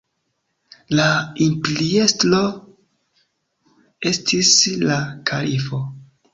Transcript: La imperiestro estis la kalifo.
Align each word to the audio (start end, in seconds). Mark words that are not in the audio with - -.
La 0.99 1.03
imperiestro 1.47 2.41
estis 4.15 4.53
la 4.89 5.01
kalifo. 5.33 5.87